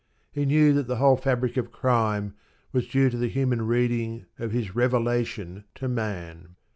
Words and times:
He 0.31 0.45
knew 0.47 0.73
that 0.73 0.87
the 0.87 0.95
whole 0.95 1.15
fabric 1.15 1.57
of 1.57 1.71
crime 1.71 2.33
was 2.71 2.87
due 2.87 3.11
to 3.11 3.17
the 3.19 3.29
human 3.29 3.67
reading 3.67 4.25
of 4.39 4.51
His 4.51 4.73
"revelation" 4.73 5.65
to 5.75 5.87
man. 5.87 6.55